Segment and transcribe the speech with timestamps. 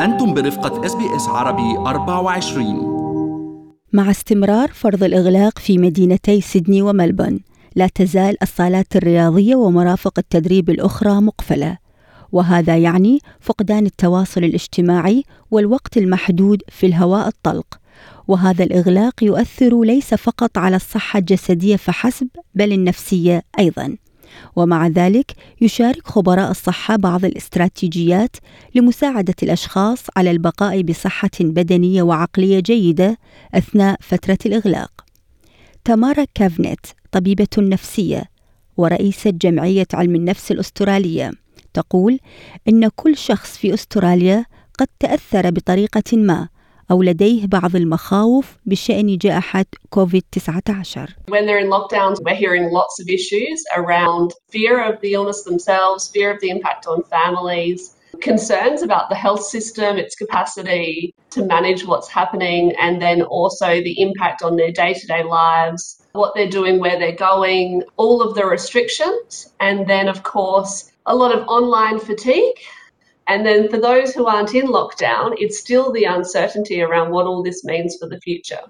[0.00, 2.94] أنتم برفقة إس بي إس عربي 24
[3.92, 7.40] مع استمرار فرض الإغلاق في مدينتي سيدني وملبون
[7.76, 11.78] لا تزال الصالات الرياضية ومرافق التدريب الأخرى مقفلة.
[12.32, 17.80] وهذا يعني فقدان التواصل الاجتماعي والوقت المحدود في الهواء الطلق.
[18.28, 23.96] وهذا الإغلاق يؤثر ليس فقط على الصحة الجسدية فحسب بل النفسية أيضاً.
[24.56, 28.36] ومع ذلك يشارك خبراء الصحة بعض الاستراتيجيات
[28.74, 33.18] لمساعدة الأشخاص على البقاء بصحة بدنية وعقلية جيدة
[33.54, 34.90] أثناء فترة الإغلاق.
[35.84, 38.24] تامارا كافنيت طبيبة نفسية
[38.76, 41.30] ورئيسة جمعية علم النفس الأسترالية
[41.74, 42.18] تقول
[42.68, 44.44] إن كل شخص في أستراليا
[44.78, 46.48] قد تأثر بطريقة ما
[46.91, 53.07] أو لديه بعض المخاوف بشأن جائحة كوفيد-19 When they're in lockdowns, we're hearing lots of
[53.07, 59.09] issues around fear of the illness themselves, fear of the impact on families, concerns about
[59.09, 64.55] the health system, its capacity to manage what's happening, and then also the impact on
[64.55, 69.53] their day to day lives, what they're doing, where they're going, all of the restrictions,
[69.59, 72.57] and then, of course, a lot of online fatigue.
[73.27, 77.43] And then for those who aren't in lockdown, it's still the uncertainty around what all
[77.43, 78.63] this means for the future.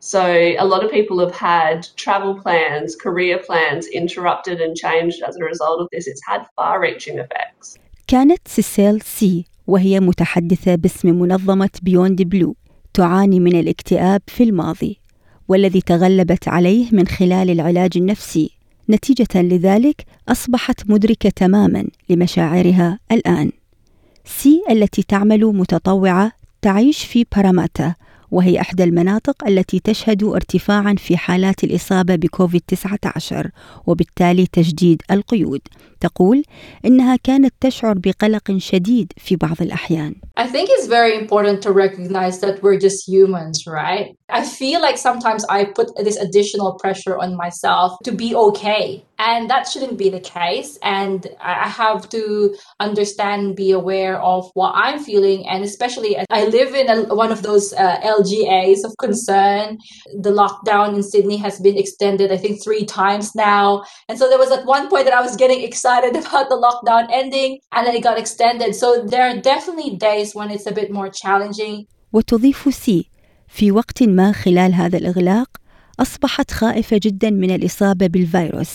[0.00, 0.22] So
[0.64, 5.44] a lot of people have had travel plans, career plans interrupted and changed as a
[5.44, 6.06] result of this.
[6.06, 7.78] It's had far reaching effects.
[8.06, 12.56] كانت سيسيل سي وهي متحدثة باسم منظمة بيوند بلو
[12.94, 15.00] تعاني من الاكتئاب في الماضي
[15.48, 18.50] والذي تغلبت عليه من خلال العلاج النفسي
[18.90, 23.52] نتيجة لذلك أصبحت مدركة تماما لمشاعرها الآن
[24.25, 27.95] سي التي تعمل متطوعة تعيش في باراماتا
[28.31, 33.51] وهي إحدى المناطق التي تشهد ارتفاعا في حالات الإصابة بكوفيد 19
[33.87, 35.61] وبالتالي تجديد القيود
[35.99, 36.43] تقول
[36.85, 42.39] إنها كانت تشعر بقلق شديد في بعض الأحيان I think it's very important to recognize
[42.39, 44.07] that we're just humans, right?
[44.29, 49.03] I feel like sometimes I put this additional pressure on myself to be okay.
[49.30, 50.70] And that shouldn't be the case.
[50.82, 52.22] And I have to
[52.78, 55.40] understand and be aware of what I'm feeling.
[55.48, 59.78] And especially, as I live in a, one of those uh, LGAs of concern.
[60.26, 63.84] The lockdown in Sydney has been extended, I think, three times now.
[64.08, 67.04] And so there was at one point that I was getting excited about the lockdown
[67.10, 68.74] ending, and then it got extended.
[68.74, 71.86] So there are definitely days when it's a bit more challenging.
[72.12, 73.10] وتضيف سي
[73.48, 75.48] في وقت ما خلال هذا الإغلاق
[76.00, 78.74] أصبحت خائفة جدا من الإصابة بالفيروس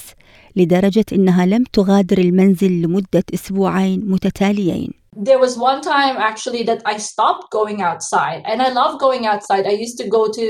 [0.59, 6.97] لدرجة إنها لم تغادر المنزل لمدة أسبوعين متتاليين There was one time actually that I
[6.97, 9.67] stopped going outside, and I love going outside.
[9.67, 10.47] I used to go to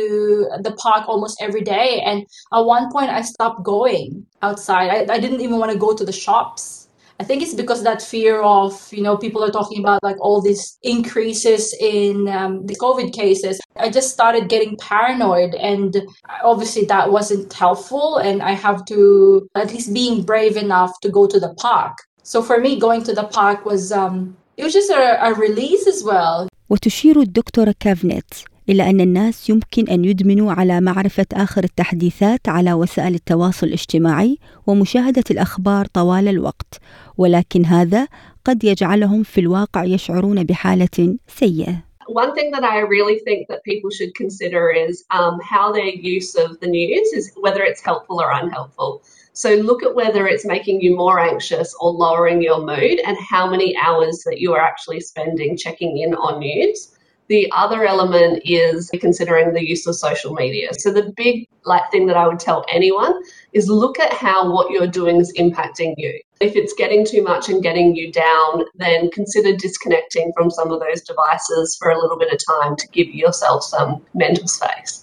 [0.61, 4.89] the park almost every day, and at one point I stopped going outside.
[4.91, 6.88] I, I didn't even want to go to the shops.
[7.20, 10.42] I think it's because that fear of, you know, people are talking about like all
[10.42, 13.62] these increases in um, the COVID cases.
[13.78, 15.96] I just started getting paranoid, and
[16.44, 18.18] obviously that wasn't helpful.
[18.18, 21.96] And I have to at least being brave enough to go to the park.
[22.24, 25.88] So for me, going to the park was um, it was just a, a release
[25.88, 26.48] as well.
[26.70, 28.34] وتشير الدكتورة كافنيت
[28.69, 35.25] إلى أن الناس يمكن أن يدمنوا على معرفة آخر التحديثات على وسائل التواصل الاجتماعي ومشاهدة
[35.31, 36.81] الأخبار طوال الوقت،
[37.19, 38.09] ولكن هذا
[38.45, 41.89] قد يجعلهم في الواقع يشعرون بحالة سيئة.
[42.09, 46.35] One thing that I really think that people should consider is um, how their use
[46.45, 49.03] of the news is whether it's helpful or unhelpful.
[49.35, 53.45] So look at whether it's making you more anxious or lowering your mood and how
[53.49, 56.98] many hours that you are actually spending checking in on news.
[57.30, 60.68] The other element is considering the use of social media.
[60.78, 63.14] So the big like thing that I would tell anyone
[63.54, 66.20] is look at how what you're doing is impacting you.
[66.42, 70.80] If it's getting too much and getting you down, then consider disconnecting from some of
[70.86, 74.94] those devices for a little bit of time to give yourself some mental space.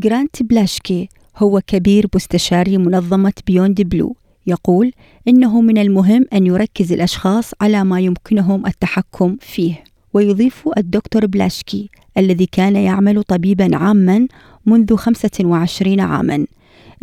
[0.00, 4.92] جرانت بلاشكي هو كبير مستشاري منظمة بيوند بلو يقول
[5.28, 12.45] إنه من المهم أن يركز الأشخاص على ما يمكنهم التحكم فيه ويضيف الدكتور بلاشكي الذي
[12.45, 14.27] كان يعمل طبيبا عاما
[14.65, 16.45] منذ 25 عاما.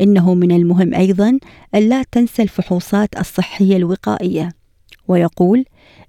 [0.01, 1.39] إنه من المهم أيضا
[1.75, 4.53] ألا تنسى الفحوصات الصحية الوقائية.
[5.09, 5.65] ويقول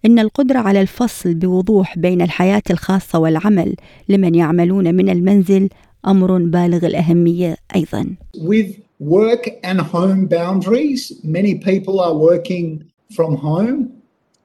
[0.06, 3.76] إن القدرة على الفصل بوضوح بين الحياة الخاصة والعمل
[4.10, 5.70] لمن يعملون من المنزل
[6.08, 8.16] أمر بالغ الأهمية أيضا.
[8.38, 8.70] With
[9.00, 12.84] work and home boundaries, many people are working
[13.16, 13.80] from home,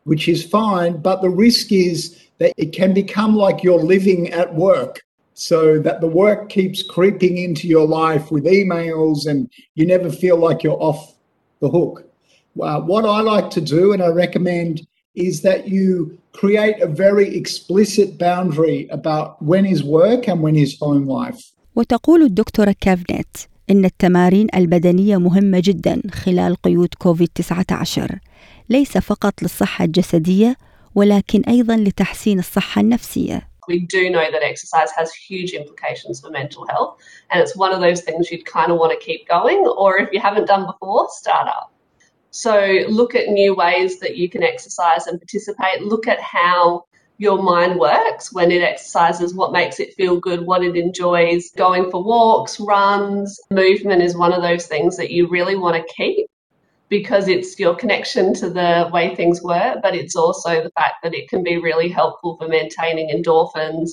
[0.04, 4.53] which is fine, but the risk is that it can become like you're living at
[4.55, 5.01] work.
[5.33, 10.37] So that the work keeps creeping into your life with emails and you never feel
[10.37, 11.15] like you're off
[11.61, 11.95] the hook.
[12.61, 14.85] Uh, what I like to do, and I recommend
[15.15, 20.77] is that you create a very explicit boundary about when is work and when is
[20.79, 21.53] home life.
[21.75, 23.37] وتقول الدكتورة كافنيت
[23.69, 28.19] إن التمارين البدنية مهمة جدا خلال قيود كوفيد 19
[28.69, 30.55] ليس فقط للصحة الجسدية
[30.95, 36.67] ولكن أيضا لتحسين الصحة النفسية we do know that exercise has huge implications for mental
[36.67, 36.97] health.
[37.29, 40.09] And it's one of those things you'd kind of want to keep going, or if
[40.11, 41.71] you haven't done before, start up.
[42.31, 42.55] So
[42.89, 45.83] look at new ways that you can exercise and participate.
[45.83, 46.85] Look at how
[47.17, 51.51] your mind works when it exercises, what makes it feel good, what it enjoys.
[51.51, 55.93] Going for walks, runs, movement is one of those things that you really want to
[55.93, 56.27] keep
[56.88, 61.14] because it's your connection to the way things were, but it's also the fact that
[61.14, 63.90] it can be really helpful for maintaining endorphins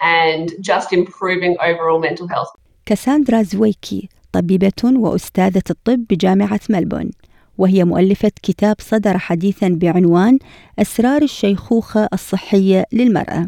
[0.00, 2.48] and just improving overall mental health.
[2.86, 7.10] كاساندرا زويكي طبيبة وأستاذة الطب بجامعة ملبون
[7.58, 10.38] وهي مؤلفة كتاب صدر حديثا بعنوان
[10.78, 13.46] أسرار الشيخوخة الصحية للمرأة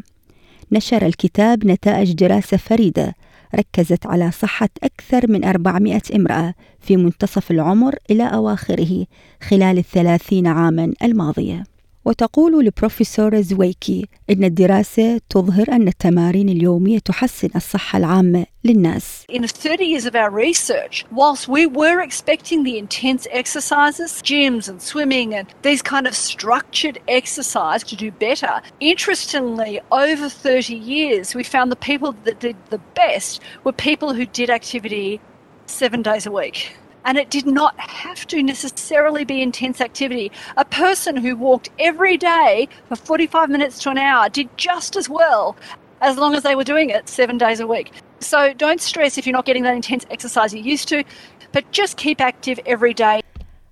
[0.72, 3.14] نشر الكتاب نتائج دراسة فريدة
[3.54, 9.06] ركزت على صحة أكثر من 400 امرأة في منتصف العمر إلى أواخره
[9.42, 11.64] خلال الثلاثين عاما الماضية.
[12.04, 19.84] وتقول البروفيسور زويكي إن الدراسة تظهر أن التمارين اليومية تحسن الصحة العامة للناس In 30
[19.84, 25.46] years of our research, whilst we were expecting the intense exercises, gyms and swimming and
[25.62, 31.76] these kind of structured exercise to do better, interestingly, over 30 years, we found the
[31.90, 35.20] people that did the best were people who did activity
[35.66, 36.76] seven days a week.
[37.05, 40.31] And it did not have to necessarily be intense activity.
[40.57, 45.09] A person who walked every day for 45 minutes to an hour did just as
[45.09, 45.55] well
[46.01, 47.91] as long as they were doing it seven days a week.
[48.19, 51.03] So don't stress if you're not getting that intense exercise you used to,
[51.51, 53.21] but just keep active every day.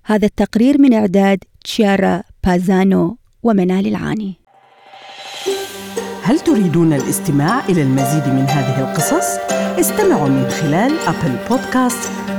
[0.04, 4.34] هذا التقرير من إعداد تشيارا بازانو ومنال العاني
[6.22, 9.38] هل تريدون الاستماع إلى المزيد من هذه القصص؟
[9.80, 12.10] استمعوا من خلال أبل بودكاست،